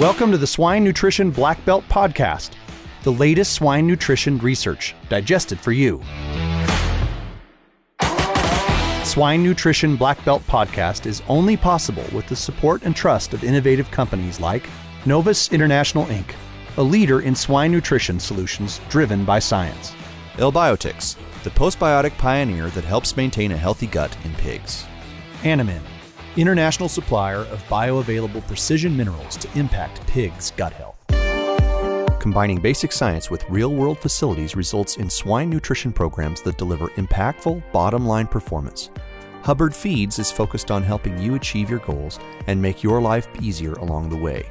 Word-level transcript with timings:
Welcome 0.00 0.30
to 0.30 0.38
the 0.38 0.46
Swine 0.46 0.82
Nutrition 0.82 1.30
Black 1.30 1.62
Belt 1.66 1.84
Podcast, 1.90 2.52
the 3.02 3.12
latest 3.12 3.52
swine 3.52 3.86
nutrition 3.86 4.38
research 4.38 4.94
digested 5.10 5.60
for 5.60 5.72
you. 5.72 6.00
Swine 9.04 9.42
Nutrition 9.42 9.96
Black 9.96 10.24
Belt 10.24 10.42
Podcast 10.46 11.04
is 11.04 11.20
only 11.28 11.54
possible 11.54 12.02
with 12.14 12.26
the 12.28 12.34
support 12.34 12.84
and 12.84 12.96
trust 12.96 13.34
of 13.34 13.44
innovative 13.44 13.90
companies 13.90 14.40
like 14.40 14.66
Novus 15.04 15.52
International 15.52 16.06
Inc., 16.06 16.32
a 16.78 16.82
leader 16.82 17.20
in 17.20 17.34
swine 17.34 17.70
nutrition 17.70 18.18
solutions 18.18 18.80
driven 18.88 19.26
by 19.26 19.38
science. 19.38 19.92
L-Biotics, 20.38 21.16
the 21.42 21.50
postbiotic 21.50 22.16
pioneer 22.16 22.70
that 22.70 22.84
helps 22.84 23.18
maintain 23.18 23.52
a 23.52 23.56
healthy 23.58 23.86
gut 23.86 24.16
in 24.24 24.32
pigs. 24.36 24.86
Animine, 25.44 25.82
international 26.40 26.88
supplier 26.88 27.40
of 27.40 27.62
bioavailable 27.68 28.46
precision 28.46 28.96
minerals 28.96 29.36
to 29.36 29.58
impact 29.58 30.06
pigs' 30.06 30.52
gut 30.52 30.72
health. 30.72 30.96
Combining 32.20 32.60
basic 32.60 32.92
science 32.92 33.30
with 33.30 33.48
real 33.48 33.74
world 33.74 33.98
facilities 33.98 34.54
results 34.54 34.96
in 34.96 35.08
swine 35.08 35.48
nutrition 35.48 35.92
programs 35.92 36.42
that 36.42 36.58
deliver 36.58 36.88
impactful, 36.90 37.62
bottom 37.72 38.06
line 38.06 38.26
performance. 38.26 38.90
Hubbard 39.42 39.74
Feeds 39.74 40.18
is 40.18 40.30
focused 40.30 40.70
on 40.70 40.82
helping 40.82 41.18
you 41.18 41.34
achieve 41.34 41.70
your 41.70 41.78
goals 41.78 42.20
and 42.46 42.60
make 42.60 42.82
your 42.82 43.00
life 43.00 43.26
easier 43.40 43.72
along 43.74 44.10
the 44.10 44.16
way. 44.16 44.50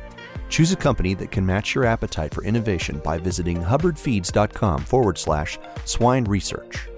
Choose 0.50 0.72
a 0.72 0.76
company 0.76 1.14
that 1.14 1.30
can 1.30 1.46
match 1.46 1.76
your 1.76 1.86
appetite 1.86 2.34
for 2.34 2.44
innovation 2.44 3.00
by 3.04 3.20
visiting 3.20 3.62
hubbardfeeds.com 3.62 4.84
forward 4.84 5.18
slash 5.18 5.60
swine 5.86 6.24
research. 6.24 6.90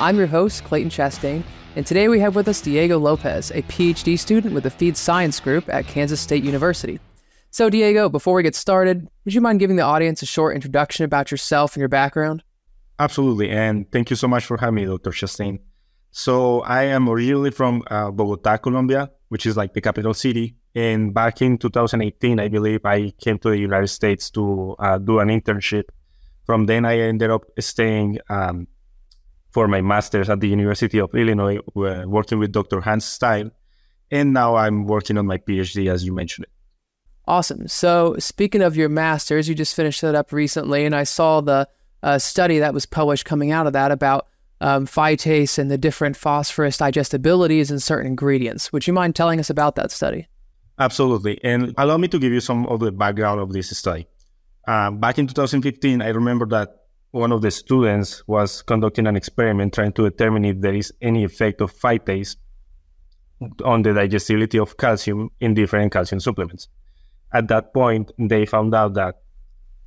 I'm 0.00 0.16
your 0.16 0.28
host, 0.28 0.64
Clayton 0.64 0.88
Chastain, 0.88 1.42
and 1.76 1.86
today 1.86 2.08
we 2.08 2.20
have 2.20 2.34
with 2.34 2.48
us 2.48 2.62
Diego 2.62 2.98
Lopez, 2.98 3.50
a 3.50 3.60
PhD 3.60 4.18
student 4.18 4.54
with 4.54 4.62
the 4.62 4.70
Feed 4.70 4.96
Science 4.96 5.38
Group 5.38 5.68
at 5.68 5.86
Kansas 5.86 6.18
State 6.18 6.42
University. 6.42 6.98
So, 7.50 7.68
Diego, 7.68 8.08
before 8.08 8.32
we 8.32 8.42
get 8.42 8.54
started, 8.54 9.06
would 9.26 9.34
you 9.34 9.42
mind 9.42 9.60
giving 9.60 9.76
the 9.76 9.82
audience 9.82 10.22
a 10.22 10.26
short 10.26 10.54
introduction 10.54 11.04
about 11.04 11.30
yourself 11.30 11.74
and 11.74 11.80
your 11.80 11.90
background? 11.90 12.42
Absolutely, 12.98 13.50
and 13.50 13.92
thank 13.92 14.08
you 14.08 14.16
so 14.16 14.26
much 14.26 14.46
for 14.46 14.56
having 14.56 14.76
me, 14.76 14.86
Dr. 14.86 15.10
Chastain. 15.10 15.58
So, 16.12 16.60
I 16.60 16.84
am 16.84 17.06
originally 17.06 17.50
from 17.50 17.82
uh, 17.90 18.10
Bogota, 18.10 18.56
Colombia, 18.56 19.10
which 19.28 19.44
is 19.44 19.54
like 19.54 19.74
the 19.74 19.82
capital 19.82 20.14
city. 20.14 20.56
And 20.74 21.12
back 21.12 21.42
in 21.42 21.58
2018, 21.58 22.40
I 22.40 22.48
believe 22.48 22.86
I 22.86 23.10
came 23.20 23.38
to 23.40 23.50
the 23.50 23.58
United 23.58 23.88
States 23.88 24.30
to 24.30 24.76
uh, 24.78 24.96
do 24.96 25.18
an 25.18 25.28
internship. 25.28 25.84
From 26.46 26.64
then, 26.64 26.86
I 26.86 27.00
ended 27.00 27.30
up 27.30 27.44
staying 27.58 28.18
um, 28.30 28.66
for 29.50 29.68
my 29.68 29.80
master's 29.80 30.30
at 30.30 30.40
the 30.40 30.48
University 30.48 30.98
of 31.00 31.14
Illinois, 31.14 31.58
uh, 31.58 32.04
working 32.06 32.38
with 32.38 32.52
Dr. 32.52 32.80
Hans 32.80 33.04
Stein. 33.04 33.50
And 34.10 34.32
now 34.32 34.56
I'm 34.56 34.86
working 34.86 35.18
on 35.18 35.26
my 35.26 35.38
PhD, 35.38 35.90
as 35.90 36.04
you 36.04 36.12
mentioned. 36.12 36.46
Awesome. 37.26 37.68
So, 37.68 38.16
speaking 38.18 38.62
of 38.62 38.76
your 38.76 38.88
master's, 38.88 39.48
you 39.48 39.54
just 39.54 39.76
finished 39.76 40.00
that 40.00 40.16
up 40.16 40.32
recently, 40.32 40.84
and 40.84 40.96
I 40.96 41.04
saw 41.04 41.40
the 41.40 41.68
uh, 42.02 42.18
study 42.18 42.58
that 42.58 42.74
was 42.74 42.86
published 42.86 43.24
coming 43.24 43.52
out 43.52 43.66
of 43.68 43.72
that 43.74 43.92
about 43.92 44.26
um, 44.60 44.86
phytase 44.86 45.58
and 45.58 45.70
the 45.70 45.78
different 45.78 46.16
phosphorus 46.16 46.76
digestibilities 46.78 47.70
in 47.70 47.78
certain 47.78 48.06
ingredients. 48.06 48.72
Would 48.72 48.86
you 48.86 48.92
mind 48.92 49.14
telling 49.14 49.38
us 49.38 49.48
about 49.48 49.76
that 49.76 49.90
study? 49.90 50.26
Absolutely. 50.78 51.38
And 51.44 51.74
allow 51.76 51.98
me 51.98 52.08
to 52.08 52.18
give 52.18 52.32
you 52.32 52.40
some 52.40 52.66
of 52.66 52.80
the 52.80 52.90
background 52.90 53.40
of 53.40 53.52
this 53.52 53.76
study. 53.76 54.06
Um, 54.66 54.98
back 54.98 55.18
in 55.18 55.26
2015, 55.26 56.02
I 56.02 56.08
remember 56.08 56.46
that 56.46 56.79
one 57.10 57.32
of 57.32 57.42
the 57.42 57.50
students 57.50 58.26
was 58.26 58.62
conducting 58.62 59.06
an 59.06 59.16
experiment 59.16 59.74
trying 59.74 59.92
to 59.92 60.08
determine 60.08 60.44
if 60.44 60.60
there 60.60 60.74
is 60.74 60.92
any 61.00 61.24
effect 61.24 61.60
of 61.60 61.74
phytase 61.74 62.36
on 63.64 63.82
the 63.82 63.92
digestibility 63.92 64.58
of 64.58 64.76
calcium 64.76 65.30
in 65.40 65.54
different 65.54 65.92
calcium 65.92 66.20
supplements. 66.20 66.68
At 67.32 67.48
that 67.48 67.72
point, 67.72 68.12
they 68.18 68.46
found 68.46 68.74
out 68.74 68.94
that 68.94 69.16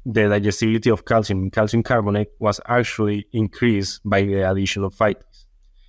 the 0.06 0.28
digestibility 0.28 0.90
of 0.90 1.06
calcium 1.06 1.44
in 1.44 1.52
calcium 1.52 1.84
carbonate 1.84 2.30
was 2.40 2.60
actually 2.66 3.28
increased 3.32 4.02
by 4.04 4.24
the 4.24 4.42
addition 4.50 4.84
of 4.84 4.94
phytase. 4.94 5.46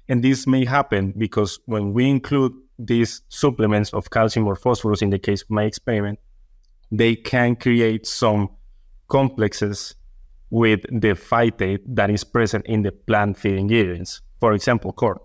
And 0.09 0.23
this 0.23 0.47
may 0.47 0.65
happen 0.65 1.15
because 1.17 1.59
when 1.65 1.95
we 1.95 2.09
include 2.09 2.53
these 2.79 3.23
supplements 3.29 3.93
of 3.93 4.11
calcium 4.11 4.47
or 4.47 4.55
phosphorus, 4.55 5.03
in 5.03 5.11
the 5.11 5.19
case 5.19 5.43
of 5.43 5.51
my 5.51 5.65
experiment, 5.65 6.19
they 6.93 7.17
can 7.17 7.57
create 7.57 8.07
some 8.07 8.51
complexes 9.09 9.95
with 10.55 10.83
the 10.83 11.15
phytate 11.15 11.81
that 11.85 12.11
is 12.11 12.23
present 12.23 12.65
in 12.67 12.83
the 12.83 12.93
plant 12.93 13.37
feed 13.37 13.59
ingredients, 13.59 14.21
for 14.39 14.53
example, 14.53 14.93
corn. 14.93 15.19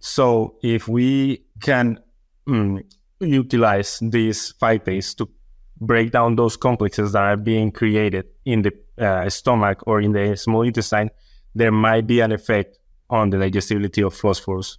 So 0.00 0.56
if 0.60 0.88
we 0.88 1.44
can 1.60 2.00
mm, 2.48 2.82
utilize 3.20 4.00
this 4.02 4.52
phytase 4.60 5.16
to 5.18 5.28
break 5.80 6.10
down 6.10 6.34
those 6.34 6.56
complexes 6.56 7.12
that 7.12 7.22
are 7.22 7.36
being 7.36 7.70
created 7.70 8.26
in 8.44 8.62
the 8.62 8.72
uh, 8.98 9.30
stomach 9.30 9.84
or 9.86 10.00
in 10.00 10.10
the 10.10 10.36
small 10.36 10.62
intestine, 10.62 11.10
there 11.54 11.70
might 11.70 12.08
be 12.08 12.18
an 12.18 12.32
effect 12.32 12.76
on 13.08 13.30
the 13.30 13.38
digestibility 13.38 14.02
of 14.02 14.14
phosphorus 14.14 14.78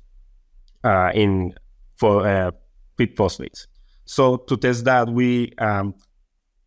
uh, 0.83 1.11
in 1.13 1.53
for 1.95 2.27
uh, 2.27 2.51
feed 2.97 3.15
phosphates. 3.15 3.67
So 4.03 4.35
to 4.35 4.57
test 4.57 4.83
that, 4.83 5.07
we 5.07 5.53
um, 5.59 5.95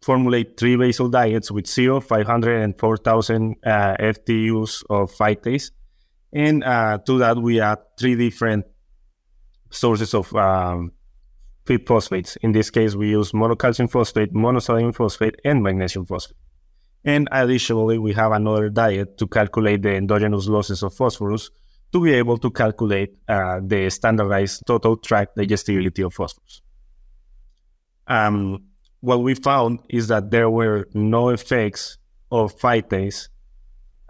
formulate 0.03 0.57
three 0.57 0.77
basal 0.77 1.09
diets 1.09 1.51
with 1.51 1.67
0, 1.67 2.01
500, 2.01 2.63
and 2.63 2.79
4,000 2.79 3.57
uh, 3.65 3.97
FTUs 3.99 4.85
of 4.89 5.13
phytase. 5.13 5.71
And 6.33 6.65
uh, 6.65 6.99
to 7.07 7.19
that, 7.19 7.37
we 7.37 7.61
add 7.61 7.79
three 7.99 8.15
different 8.15 8.67
sources 9.71 10.15
of 10.15 10.35
um, 10.35 10.93
feed 11.67 11.87
phosphates. 11.87 12.37
In 12.37 12.53
this 12.53 12.71
case, 12.71 12.95
we 12.95 13.11
use 13.11 13.33
monocalcium 13.33 13.91
phosphate, 13.91 14.33
monosodium 14.33 14.95
phosphate, 14.95 15.37
and 15.45 15.63
magnesium 15.63 16.07
phosphate. 16.07 16.37
And 17.05 17.29
additionally, 17.33 17.99
we 17.99 18.13
have 18.13 18.33
another 18.33 18.69
diet 18.69 19.19
to 19.19 19.27
calculate 19.27 19.83
the 19.83 19.95
endogenous 19.95 20.47
losses 20.47 20.83
of 20.83 20.95
phosphorus 20.95 21.51
to 21.93 22.03
be 22.03 22.13
able 22.13 22.39
to 22.39 22.51
calculate 22.51 23.17
uh, 23.29 23.61
the 23.63 23.91
standardized 23.91 24.63
total 24.67 24.97
tract 24.97 25.37
digestibility 25.37 26.03
of 26.03 26.15
phosphorus. 26.15 26.63
Um, 28.07 28.70
what 29.01 29.23
we 29.23 29.35
found 29.35 29.81
is 29.89 30.09
that 30.09 30.31
there 30.31 30.51
were 30.51 30.89
no 30.95 31.31
effects 31.31 31.99
of 32.31 32.57
phytase 32.59 33.29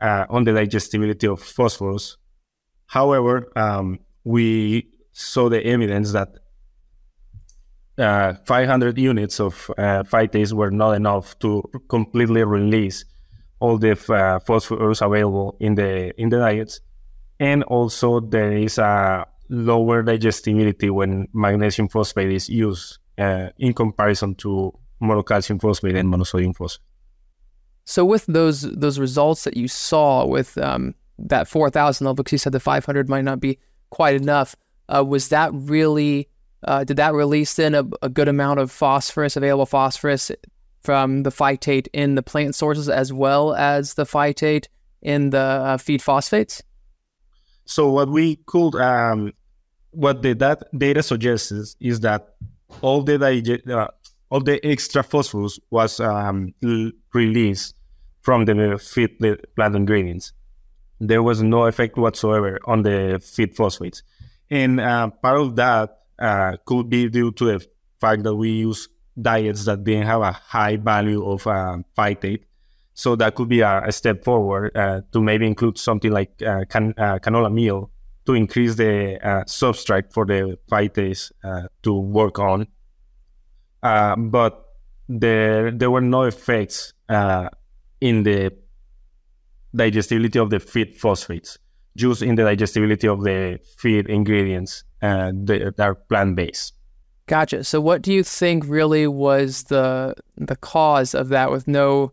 uh, 0.02 0.26
on 0.28 0.44
the 0.44 0.52
digestibility 0.52 1.26
of 1.26 1.40
phosphorus. 1.40 2.16
However, 2.86 3.50
um, 3.56 4.00
we 4.24 4.88
saw 5.12 5.48
the 5.48 5.64
evidence 5.64 6.12
that 6.12 6.28
uh, 7.98 8.34
500 8.44 8.98
units 8.98 9.40
of 9.40 9.70
uh, 9.76 10.02
phytase 10.02 10.52
were 10.52 10.70
not 10.70 10.92
enough 10.92 11.38
to 11.40 11.62
completely 11.88 12.42
release 12.44 13.04
all 13.60 13.78
the 13.78 13.92
uh, 13.92 14.40
phosphorus 14.40 15.02
available 15.02 15.56
in 15.60 15.74
the 15.74 16.18
in 16.18 16.30
the 16.30 16.38
diets, 16.38 16.80
and 17.38 17.62
also 17.64 18.20
there 18.20 18.52
is 18.52 18.78
a 18.78 19.26
lower 19.50 20.02
digestibility 20.02 20.88
when 20.88 21.28
magnesium 21.34 21.88
phosphate 21.88 22.32
is 22.32 22.48
used 22.48 22.98
in 23.58 23.74
comparison 23.74 24.34
to 24.36 24.72
monocalcium 25.02 25.60
phosphate 25.60 25.96
and 25.96 26.12
monosodium 26.12 26.56
phosphate. 26.56 26.84
So, 27.84 28.04
with 28.04 28.26
those 28.26 28.62
those 28.62 28.98
results 28.98 29.44
that 29.44 29.56
you 29.56 29.66
saw 29.66 30.24
with 30.24 30.56
um, 30.58 30.94
that 31.18 31.48
4,000 31.48 32.04
level, 32.04 32.14
because 32.16 32.32
you 32.32 32.38
said 32.38 32.52
the 32.52 32.60
500 32.60 33.08
might 33.08 33.24
not 33.24 33.40
be 33.40 33.58
quite 33.90 34.14
enough, 34.14 34.54
uh, 34.88 35.04
was 35.04 35.28
that 35.28 35.50
really, 35.52 36.28
uh, 36.64 36.84
did 36.84 36.96
that 36.96 37.14
release 37.14 37.54
then 37.54 37.74
a, 37.74 37.84
a, 38.02 38.08
good 38.08 38.28
amount 38.28 38.60
of 38.60 38.70
phosphorus, 38.70 39.36
available 39.36 39.66
phosphorus 39.66 40.30
from 40.82 41.22
the 41.24 41.30
phytate 41.30 41.88
in 41.92 42.14
the 42.14 42.22
plant 42.22 42.54
sources 42.54 42.88
as 42.88 43.12
well 43.12 43.54
as 43.54 43.94
the 43.94 44.04
phytate 44.04 44.66
in 45.02 45.30
the 45.30 45.38
uh, 45.38 45.76
feed 45.76 46.02
phosphates? 46.02 46.62
So, 47.64 47.90
what 47.90 48.08
we 48.08 48.36
could, 48.46 48.74
um, 48.76 49.32
what 49.90 50.22
the 50.22 50.34
that 50.34 50.62
data 50.76 51.02
suggests 51.02 51.52
is, 51.52 51.76
is 51.80 52.00
that 52.00 52.34
all 52.82 53.02
the 53.02 53.62
uh, 53.68 53.88
all 54.30 54.40
the 54.40 54.64
extra 54.64 55.02
phosphorus 55.02 55.58
was 55.70 56.00
um, 56.00 56.54
l- 56.64 56.92
released 57.12 57.74
from 58.22 58.44
the 58.44 58.78
feed 58.78 59.18
plant 59.56 59.74
ingredients. 59.74 60.32
There 61.00 61.22
was 61.22 61.42
no 61.42 61.66
effect 61.66 61.96
whatsoever 61.96 62.58
on 62.64 62.82
the 62.82 63.20
feed 63.24 63.56
phosphates. 63.56 64.02
And 64.50 64.80
uh, 64.80 65.08
part 65.10 65.40
of 65.40 65.56
that 65.56 66.00
uh, 66.18 66.56
could 66.64 66.90
be 66.90 67.08
due 67.08 67.32
to 67.32 67.44
the 67.44 67.66
fact 68.00 68.22
that 68.24 68.34
we 68.34 68.50
use 68.50 68.88
diets 69.20 69.64
that 69.64 69.84
didn't 69.84 70.06
have 70.06 70.20
a 70.20 70.32
high 70.32 70.76
value 70.76 71.26
of 71.28 71.46
uh, 71.46 71.78
phytate. 71.96 72.44
So 72.94 73.16
that 73.16 73.34
could 73.34 73.48
be 73.48 73.60
a, 73.60 73.84
a 73.86 73.92
step 73.92 74.24
forward 74.24 74.76
uh, 74.76 75.00
to 75.12 75.22
maybe 75.22 75.46
include 75.46 75.78
something 75.78 76.12
like 76.12 76.42
uh, 76.42 76.64
can, 76.68 76.92
canola 76.94 77.52
meal 77.52 77.90
to 78.30 78.34
increase 78.34 78.76
the 78.76 79.18
substrate 79.46 80.12
for 80.12 80.24
the 80.24 80.58
phytase 80.70 81.30
to 81.82 81.92
work 81.94 82.38
on 82.38 82.66
uh, 83.82 84.16
but 84.16 84.66
there 85.08 85.70
there 85.70 85.90
were 85.90 86.00
no 86.00 86.22
effects 86.22 86.92
uh, 87.08 87.48
in 88.00 88.22
the 88.22 88.52
digestibility 89.74 90.38
of 90.38 90.50
the 90.50 90.60
feed 90.60 90.96
phosphates. 90.96 91.58
just 91.96 92.22
in 92.22 92.36
the 92.36 92.44
digestibility 92.44 93.08
of 93.08 93.24
the 93.24 93.58
feed 93.78 94.08
ingredients 94.08 94.84
uh, 95.02 95.32
that 95.34 95.74
are 95.80 95.96
plant 95.96 96.36
based. 96.36 96.74
Gotcha. 97.26 97.64
So, 97.64 97.80
what 97.80 98.00
do 98.02 98.12
you 98.12 98.22
think 98.22 98.64
really 98.66 99.06
was 99.06 99.64
the 99.64 100.14
the 100.36 100.56
cause 100.56 101.14
of 101.14 101.28
that? 101.30 101.50
With 101.50 101.66
no 101.66 102.12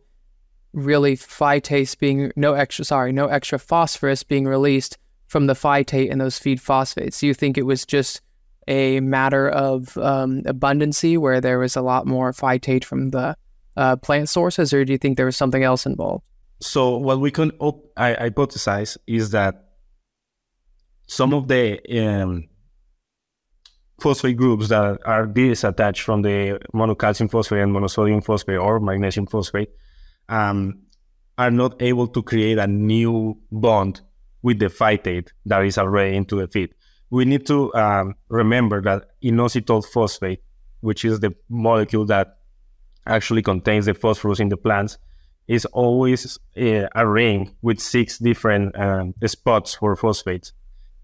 really 0.74 1.16
phytase 1.16 1.98
being 1.98 2.31
no 2.36 2.54
extra 2.54 2.86
sorry 2.86 3.12
no 3.12 3.28
extra 3.28 3.58
phosphorus 3.58 4.22
being 4.22 4.46
released 4.46 4.98
from 5.27 5.47
the 5.47 5.53
phytate 5.53 6.12
and 6.12 6.19
those 6.19 6.39
feed 6.39 6.62
phosphates. 6.62 7.19
Do 7.19 7.27
you 7.27 7.33
think 7.33 7.57
it 7.57 7.63
was 7.63 7.85
just 7.85 8.21
a 8.68 9.00
matter 9.00 9.50
of 9.50 9.97
um, 9.97 10.41
abundancy 10.44 11.18
where 11.18 11.39
there 11.39 11.59
was 11.59 11.75
a 11.75 11.81
lot 11.81 12.06
more 12.06 12.31
phytate 12.33 12.83
from 12.83 13.12
the 13.12 13.35
uh, 13.77 13.95
plant 13.97 14.29
sources, 14.29 14.74
or 14.74 14.83
do 14.83 14.91
you 14.91 14.97
think 14.97 15.18
there 15.18 15.25
was 15.25 15.38
something 15.38 15.63
else 15.63 15.85
involved? 15.85 16.25
So 16.59 16.97
what 16.97 17.19
we 17.19 17.31
can 17.31 17.51
op- 17.59 17.91
I, 17.95 18.13
hypothesize 18.13 18.97
is 19.06 19.31
that 19.31 19.63
some 21.06 21.33
of 21.33 21.47
the 21.47 21.80
um, 22.01 22.50
phosphate 24.01 24.38
groups 24.38 24.69
that 24.69 25.00
are 25.06 25.27
disattached 25.27 26.01
from 26.01 26.23
the 26.23 26.59
monocalcium 26.73 27.30
phosphate 27.30 27.59
and 27.59 27.73
monosodium 27.73 28.23
phosphate 28.23 28.57
or 28.57 28.80
magnesium 28.80 29.27
phosphate 29.27 29.69
um, 30.30 30.81
are 31.38 31.51
not 31.51 31.81
able 31.81 32.07
to 32.07 32.23
create 32.23 32.57
a 32.57 32.68
new 32.68 33.38
bond 33.51 34.01
with 34.42 34.60
the 34.60 34.68
phytate 34.68 35.30
that 35.45 35.63
is 35.63 35.78
already 35.78 36.16
into 36.16 36.39
the 36.39 36.48
feed. 36.48 36.74
We 37.10 37.25
need 37.25 37.45
to 37.48 37.74
um, 37.74 38.16
remember 38.30 38.81
that 38.81 39.10
inositol 39.24 39.86
phosphate, 39.86 40.42
which 40.81 41.06
is 41.06 41.19
the 41.19 41.36
molecule 41.50 42.06
that 42.06 42.38
actually 43.06 43.42
contains 43.42 43.86
the 43.86 43.94
phosphorus 43.94 44.39
in 44.39 44.50
the 44.50 44.57
plants, 44.57 44.98
is 45.48 45.66
always 45.66 46.38
uh, 46.57 46.88
a 46.94 47.07
ring 47.07 47.56
with 47.62 47.80
six 47.80 48.18
different 48.18 48.78
um, 48.78 49.13
spots 49.25 49.75
for 49.75 49.95
phosphates. 49.95 50.51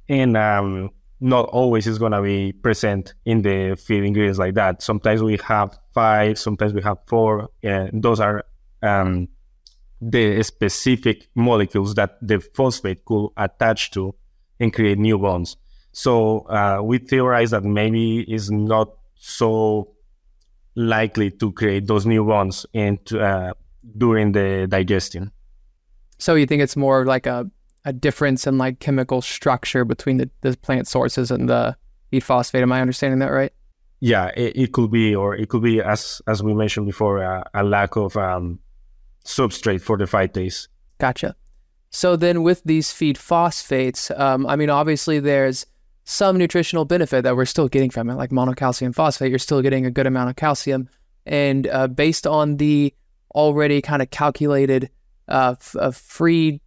And 0.10 0.36
um, 0.36 0.90
not 1.22 1.46
always 1.46 1.88
is 1.88 1.98
going 1.98 2.12
to 2.12 2.22
be 2.22 2.52
present 2.52 3.14
in 3.24 3.42
the 3.42 3.78
feed 3.82 4.04
ingredients 4.04 4.38
like 4.38 4.56
that. 4.56 4.82
Sometimes 4.82 5.24
we 5.24 5.38
have 5.48 5.80
five, 5.94 6.38
sometimes 6.38 6.74
we 6.74 6.82
have 6.82 6.98
four. 7.08 7.50
And 7.64 8.04
those 8.04 8.20
are 8.20 8.44
um, 8.82 9.30
the 10.10 10.44
specific 10.44 11.30
molecules 11.36 11.96
that 11.96 12.18
the 12.22 12.40
phosphate 12.40 13.06
could 13.06 13.30
attach 13.38 13.92
to 13.92 14.16
and 14.60 14.74
create 14.74 14.98
new 14.98 15.18
bonds. 15.18 15.58
So 15.92 16.40
uh, 16.42 16.82
we 16.84 16.98
theorize 16.98 17.52
that 17.52 17.64
maybe 17.64 18.22
it's 18.22 18.50
not 18.50 18.90
so 19.16 19.92
likely 20.76 21.30
to 21.32 21.52
create 21.52 21.88
those 21.88 22.06
new 22.06 22.26
bonds 22.26 22.66
and 22.74 23.00
uh, 23.14 23.54
during 23.98 24.32
the 24.32 24.68
digestion. 24.68 25.32
So 26.18 26.36
you 26.36 26.46
think 26.46 26.62
it's 26.62 26.76
more 26.76 27.06
like 27.06 27.28
a, 27.28 27.50
a 27.86 27.94
difference 27.94 28.48
in 28.48 28.58
like 28.58 28.80
chemical 28.80 29.22
structure 29.22 29.86
between 29.86 30.18
the, 30.18 30.30
the 30.42 30.58
plant 30.58 30.88
sources 30.88 31.30
and 31.32 31.50
the 31.50 31.76
feed 32.10 32.24
phosphate? 32.24 32.62
Am 32.62 32.72
I 32.72 32.82
understanding 32.82 33.20
that 33.20 33.32
right? 33.32 33.52
Yeah, 34.00 34.32
it, 34.36 34.56
it 34.56 34.72
could 34.74 34.92
be, 34.92 35.16
or 35.16 35.36
it 35.36 35.50
could 35.50 35.64
be 35.64 35.82
as 35.82 36.22
as 36.28 36.44
we 36.44 36.54
mentioned 36.54 36.86
before, 36.86 37.24
uh, 37.24 37.44
a 37.54 37.64
lack 37.64 37.96
of 37.96 38.18
um, 38.18 38.60
substrate 39.26 39.82
for 39.82 39.98
the 39.98 40.06
phytase. 40.06 40.68
Gotcha. 41.00 41.36
So 41.90 42.16
then, 42.16 42.42
with 42.42 42.64
these 42.64 42.92
feed 42.92 43.18
phosphates, 43.18 44.10
um, 44.12 44.48
I 44.48 44.56
mean, 44.56 44.70
obviously 44.70 45.20
there's 45.20 45.66
some 46.06 46.38
nutritional 46.38 46.86
benefit 46.86 47.22
that 47.24 47.36
we're 47.36 47.46
still 47.46 47.68
getting 47.68 47.90
from 47.90 48.10
it, 48.10 48.16
like 48.16 48.32
monocalcium 48.32 48.96
phosphate. 48.96 49.30
You're 49.30 49.40
still 49.40 49.62
getting 49.62 49.86
a 49.86 49.92
good 49.92 50.08
amount 50.08 50.30
of 50.30 50.36
calcium, 50.36 50.90
and 51.26 51.68
uh, 51.68 51.88
based 51.88 52.26
on 52.26 52.58
the 52.58 52.94
already 53.36 53.82
kind 53.82 54.02
of 54.02 54.10
calculated 54.10 54.90
uh, 55.28 55.56
uh, 55.80 55.92
free 55.92 56.62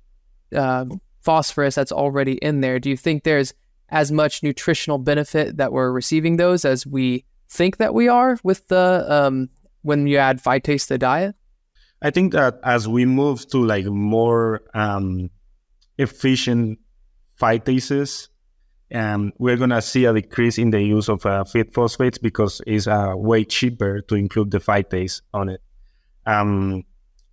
uh, 0.54 0.86
phosphorus 1.22 1.74
that's 1.74 1.92
already 1.92 2.34
in 2.34 2.60
there, 2.60 2.78
do 2.78 2.88
you 2.88 2.96
think 2.96 3.24
there's 3.24 3.52
as 3.88 4.10
much 4.10 4.42
nutritional 4.42 4.98
benefit 4.98 5.56
that 5.56 5.72
we're 5.72 5.90
receiving 5.90 6.36
those 6.36 6.64
as 6.64 6.86
we 6.86 7.24
think 7.48 7.76
that 7.78 7.94
we 7.94 8.08
are 8.08 8.38
with 8.42 8.66
the 8.68 9.04
um, 9.08 9.48
when 9.82 10.06
you 10.06 10.18
add 10.18 10.42
phytase 10.42 10.82
to 10.82 10.94
the 10.94 10.98
diet? 10.98 11.34
I 12.02 12.10
think 12.10 12.32
that 12.32 12.60
as 12.62 12.86
we 12.86 13.04
move 13.04 13.48
to 13.48 13.64
like 13.64 13.86
more 13.86 14.62
um, 14.74 15.30
efficient 15.98 16.78
phytases, 17.40 18.28
um, 18.94 19.32
we're 19.38 19.56
gonna 19.56 19.82
see 19.82 20.04
a 20.04 20.12
decrease 20.12 20.58
in 20.58 20.70
the 20.70 20.82
use 20.82 21.08
of 21.08 21.24
uh, 21.26 21.44
feed 21.44 21.72
phosphates 21.74 22.18
because 22.18 22.60
it's 22.66 22.86
uh, 22.86 23.12
way 23.14 23.44
cheaper 23.44 24.00
to 24.02 24.14
include 24.14 24.50
the 24.50 24.58
phytase 24.58 25.22
on 25.34 25.48
it. 25.48 25.60
Um, 26.24 26.84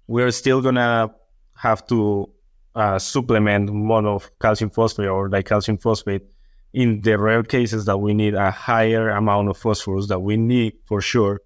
we're 0.07 0.31
still 0.31 0.61
gonna 0.61 1.13
have 1.55 1.85
to 1.87 2.29
uh, 2.75 2.97
supplement 2.97 3.71
mono 3.71 4.21
calcium 4.41 4.71
phosphate 4.71 5.07
or 5.07 5.29
dicalcium 5.29 5.81
phosphate 5.81 6.23
in 6.73 7.01
the 7.01 7.17
rare 7.19 7.43
cases 7.43 7.85
that 7.85 7.97
we 7.97 8.13
need 8.13 8.33
a 8.33 8.49
higher 8.49 9.09
amount 9.09 9.49
of 9.49 9.57
phosphorus 9.57 10.07
that 10.07 10.19
we 10.19 10.37
need 10.37 10.73
for 10.85 11.01
sure. 11.01 11.41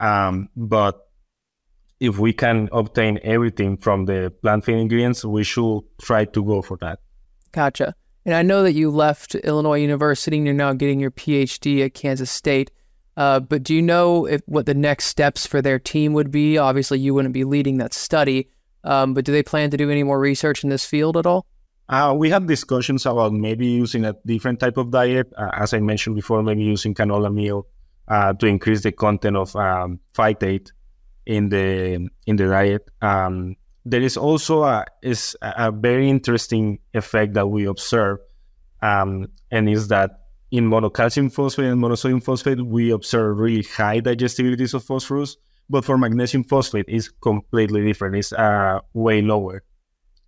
Um, 0.00 0.50
but 0.54 1.05
if 2.00 2.18
we 2.18 2.32
can 2.32 2.68
obtain 2.72 3.18
everything 3.22 3.76
from 3.76 4.04
the 4.04 4.32
plant 4.42 4.64
feed 4.64 4.76
ingredients, 4.76 5.24
we 5.24 5.44
should 5.44 5.80
try 6.00 6.24
to 6.24 6.44
go 6.44 6.62
for 6.62 6.76
that. 6.78 6.98
Gotcha. 7.52 7.94
And 8.24 8.34
I 8.34 8.42
know 8.42 8.62
that 8.64 8.72
you 8.72 8.90
left 8.90 9.34
Illinois 9.36 9.80
University 9.80 10.36
and 10.36 10.46
you're 10.46 10.54
now 10.54 10.72
getting 10.72 11.00
your 11.00 11.12
PhD 11.12 11.84
at 11.84 11.94
Kansas 11.94 12.30
State. 12.30 12.70
Uh, 13.16 13.40
but 13.40 13.62
do 13.62 13.74
you 13.74 13.80
know 13.80 14.26
if, 14.26 14.42
what 14.46 14.66
the 14.66 14.74
next 14.74 15.06
steps 15.06 15.46
for 15.46 15.62
their 15.62 15.78
team 15.78 16.12
would 16.12 16.30
be? 16.30 16.58
Obviously, 16.58 16.98
you 16.98 17.14
wouldn't 17.14 17.32
be 17.32 17.44
leading 17.44 17.78
that 17.78 17.94
study, 17.94 18.48
um, 18.84 19.14
but 19.14 19.24
do 19.24 19.32
they 19.32 19.42
plan 19.42 19.70
to 19.70 19.76
do 19.76 19.90
any 19.90 20.02
more 20.02 20.18
research 20.18 20.64
in 20.64 20.70
this 20.70 20.84
field 20.84 21.16
at 21.16 21.24
all? 21.24 21.46
Uh, 21.88 22.14
we 22.18 22.28
had 22.28 22.46
discussions 22.46 23.06
about 23.06 23.32
maybe 23.32 23.66
using 23.66 24.04
a 24.04 24.14
different 24.26 24.60
type 24.60 24.76
of 24.76 24.90
diet. 24.90 25.32
Uh, 25.38 25.48
as 25.54 25.72
I 25.72 25.78
mentioned 25.78 26.16
before, 26.16 26.42
maybe 26.42 26.64
using 26.64 26.94
canola 26.94 27.32
meal 27.32 27.68
uh, 28.08 28.34
to 28.34 28.46
increase 28.46 28.82
the 28.82 28.92
content 28.92 29.36
of 29.36 29.54
um, 29.56 30.00
phytate 30.12 30.72
in 31.26 31.48
the 31.48 32.08
in 32.26 32.36
the 32.36 32.46
diet. 32.46 32.88
Um, 33.02 33.56
there 33.84 34.02
is 34.02 34.16
also 34.16 34.64
a 34.64 34.84
is 35.02 35.36
a 35.42 35.70
very 35.70 36.08
interesting 36.08 36.78
effect 36.94 37.34
that 37.34 37.48
we 37.48 37.66
observe, 37.66 38.18
um, 38.82 39.28
and 39.50 39.68
is 39.68 39.88
that 39.88 40.10
in 40.50 40.68
monocalcium 40.70 41.32
phosphate 41.32 41.66
and 41.66 41.82
monosodium 41.82 42.22
phosphate 42.22 42.64
we 42.64 42.90
observe 42.90 43.38
really 43.38 43.62
high 43.62 44.00
digestibilities 44.00 44.74
of 44.74 44.84
phosphorus, 44.84 45.36
but 45.68 45.84
for 45.84 45.98
magnesium 45.98 46.44
phosphate 46.44 46.86
is 46.88 47.08
completely 47.08 47.84
different. 47.84 48.16
It's 48.16 48.32
uh, 48.32 48.80
way 48.94 49.22
lower. 49.22 49.62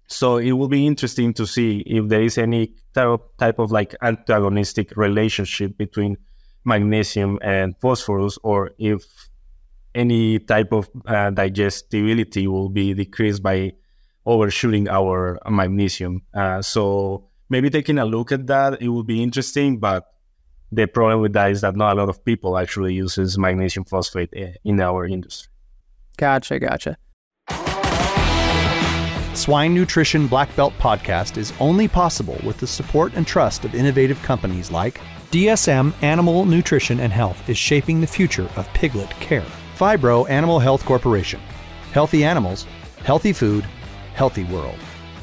So 0.09 0.39
it 0.39 0.53
will 0.53 0.69
be 0.69 0.87
interesting 0.87 1.35
to 1.35 1.47
see 1.47 1.83
if 1.87 2.09
there 2.09 2.23
is 2.23 2.39
any 2.39 2.75
type 2.95 3.59
of 3.59 3.71
like 3.71 3.95
antagonistic 4.03 4.97
relationship 4.97 5.77
between 5.77 6.17
magnesium 6.65 7.39
and 7.43 7.75
phosphorus, 7.81 8.39
or 8.43 8.71
if 8.79 9.05
any 9.99 10.39
type 10.39 10.73
of 10.73 10.89
uh, 11.07 11.31
digestibility 11.31 12.47
will 12.47 12.69
be 12.69 12.95
decreased 12.95 13.43
by 13.43 13.73
overshooting 14.25 14.89
our 14.89 15.39
magnesium. 15.51 16.23
Uh, 16.33 16.63
so 16.63 17.29
maybe 17.49 17.69
taking 17.69 17.99
a 17.99 18.05
look 18.05 18.31
at 18.31 18.47
that, 18.47 18.81
it 18.81 18.89
would 18.89 19.07
be 19.07 19.23
interesting. 19.23 19.79
But 19.79 20.07
the 20.71 20.87
problem 20.87 21.21
with 21.21 21.33
that 21.33 21.51
is 21.51 21.63
that 21.63 21.75
not 21.75 21.97
a 21.97 22.01
lot 22.01 22.09
of 22.09 22.25
people 22.25 22.57
actually 22.57 22.95
uses 22.95 23.37
magnesium 23.37 23.85
phosphate 23.85 24.31
eh, 24.37 24.53
in 24.65 24.81
our 24.81 25.05
industry. 25.05 25.51
Gotcha, 26.17 26.61
gotcha. 26.61 26.97
Swine 29.35 29.73
Nutrition 29.73 30.27
Black 30.27 30.55
Belt 30.57 30.73
podcast 30.79 31.37
is 31.37 31.53
only 31.61 31.89
possible 31.89 32.39
with 32.45 32.59
the 32.59 32.67
support 32.67 33.13
and 33.15 33.27
trust 33.27 33.65
of 33.65 33.75
innovative 33.75 34.21
companies 34.23 34.71
like 34.71 35.01
DSM 35.31 35.93
Animal 36.03 36.45
Nutrition 36.45 37.01
and 37.01 37.13
Health 37.13 37.49
is 37.49 37.57
shaping 37.57 38.01
the 38.01 38.07
future 38.07 38.49
of 38.57 38.67
piglet 38.75 39.11
care. 39.21 39.45
Phibro 39.79 40.29
Animal 40.29 40.59
Health 40.59 40.85
Corporation. 40.85 41.41
Healthy 41.93 42.25
animals, 42.25 42.67
healthy 43.05 43.33
food, 43.33 43.65
healthy 44.13 44.43
world. 44.43 44.75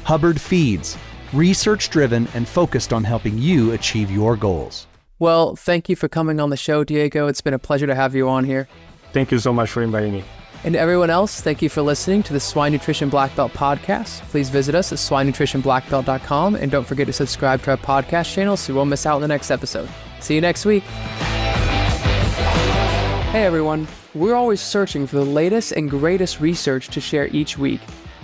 Hubbard 0.04 0.40
Feeds, 0.40 0.96
research 1.34 1.90
driven 1.90 2.26
and 2.32 2.48
focused 2.48 2.94
on 2.94 3.04
helping 3.04 3.36
you 3.36 3.72
achieve 3.72 4.10
your 4.10 4.34
goals. 4.34 4.86
Well, 5.18 5.56
thank 5.56 5.90
you 5.90 5.96
for 5.96 6.08
coming 6.08 6.40
on 6.40 6.48
the 6.48 6.56
show, 6.56 6.84
Diego. 6.84 7.26
It's 7.26 7.42
been 7.42 7.52
a 7.52 7.58
pleasure 7.58 7.86
to 7.86 7.94
have 7.94 8.14
you 8.14 8.30
on 8.30 8.44
here. 8.44 8.66
Thank 9.12 9.30
you 9.30 9.38
so 9.38 9.52
much 9.52 9.68
for 9.70 9.82
inviting 9.82 10.14
me. 10.14 10.24
And 10.64 10.74
everyone 10.74 11.10
else, 11.10 11.42
thank 11.42 11.60
you 11.60 11.68
for 11.68 11.82
listening 11.82 12.22
to 12.22 12.32
the 12.32 12.40
Swine 12.40 12.72
Nutrition 12.72 13.10
Black 13.10 13.36
Belt 13.36 13.52
podcast. 13.52 14.22
Please 14.30 14.48
visit 14.48 14.74
us 14.74 14.90
at 14.90 14.98
swinenutritionblackbelt.com 14.98 16.54
and 16.54 16.70
don't 16.70 16.86
forget 16.86 17.06
to 17.08 17.12
subscribe 17.12 17.62
to 17.64 17.72
our 17.72 17.76
podcast 17.76 18.32
channel 18.32 18.56
so 18.56 18.72
you 18.72 18.76
won't 18.78 18.88
miss 18.88 19.04
out 19.04 19.16
on 19.16 19.20
the 19.20 19.28
next 19.28 19.50
episode. 19.50 19.88
See 20.20 20.34
you 20.34 20.40
next 20.40 20.64
week. 20.64 20.82
Hey 23.36 23.44
everyone, 23.44 23.86
we're 24.14 24.34
always 24.34 24.62
searching 24.62 25.06
for 25.06 25.16
the 25.16 25.24
latest 25.26 25.72
and 25.72 25.90
greatest 25.90 26.40
research 26.40 26.88
to 26.88 27.02
share 27.02 27.26
each 27.36 27.58
week. 27.58 27.82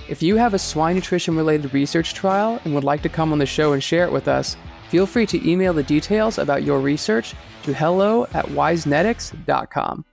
If 0.08 0.22
you 0.22 0.36
have 0.36 0.54
a 0.54 0.58
swine 0.58 0.94
nutrition 0.94 1.36
related 1.36 1.74
research 1.74 2.14
trial 2.14 2.58
and 2.64 2.74
would 2.74 2.82
like 2.82 3.02
to 3.02 3.10
come 3.10 3.30
on 3.30 3.38
the 3.38 3.44
show 3.44 3.74
and 3.74 3.84
share 3.84 4.06
it 4.06 4.10
with 4.10 4.26
us, 4.26 4.56
feel 4.88 5.04
free 5.04 5.26
to 5.26 5.50
email 5.50 5.74
the 5.74 5.82
details 5.82 6.38
about 6.38 6.62
your 6.62 6.80
research 6.80 7.34
to 7.64 7.74
hello 7.74 8.24
at 8.32 8.46
wisenetics.com. 8.46 10.06